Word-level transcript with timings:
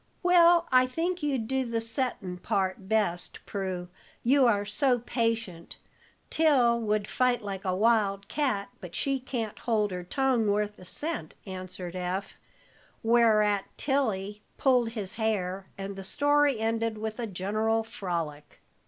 "Well, 0.23 0.67
I 0.71 0.87
think 0.87 1.21
you'd 1.21 1.47
do 1.47 1.63
the 1.63 1.79
settin' 1.79 2.39
part 2.39 2.89
best, 2.89 3.39
Prue, 3.45 3.87
you 4.23 4.47
are 4.47 4.65
so 4.65 4.97
patient. 4.97 5.77
Till 6.31 6.79
would 6.79 7.07
fight 7.07 7.43
like 7.43 7.65
a 7.65 7.75
wild 7.75 8.27
cat, 8.27 8.69
but 8.79 8.95
she 8.95 9.19
can't 9.19 9.59
hold 9.59 9.91
her 9.91 10.03
tongue 10.03 10.47
worth 10.47 10.79
a 10.79 10.85
cent," 10.85 11.35
answered 11.45 11.95
Eph; 11.95 12.35
whereat 13.03 13.65
Tilly 13.77 14.41
pulled 14.57 14.89
his 14.93 15.13
hair, 15.21 15.67
and 15.77 15.95
the 15.95 16.03
story 16.03 16.59
ended 16.59 16.97
with 16.97 17.19
a 17.19 17.27
general 17.27 17.83
frolic. 17.83 18.59